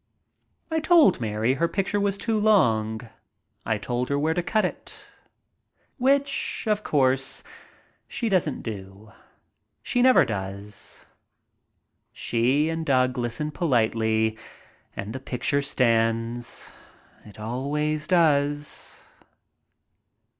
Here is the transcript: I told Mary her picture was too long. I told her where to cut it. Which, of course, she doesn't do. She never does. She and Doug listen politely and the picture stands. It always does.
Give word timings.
I 0.71 0.79
told 0.79 1.21
Mary 1.21 1.53
her 1.53 1.67
picture 1.67 1.99
was 1.99 2.17
too 2.17 2.39
long. 2.39 3.01
I 3.67 3.77
told 3.77 4.09
her 4.09 4.17
where 4.17 4.33
to 4.33 4.41
cut 4.41 4.65
it. 4.65 5.07
Which, 5.99 6.63
of 6.67 6.83
course, 6.83 7.43
she 8.07 8.27
doesn't 8.27 8.63
do. 8.63 9.11
She 9.83 10.01
never 10.01 10.25
does. 10.25 11.05
She 12.11 12.67
and 12.67 12.83
Doug 12.83 13.15
listen 13.15 13.51
politely 13.51 14.39
and 14.95 15.13
the 15.13 15.19
picture 15.19 15.61
stands. 15.61 16.71
It 17.23 17.39
always 17.39 18.07
does. 18.07 19.03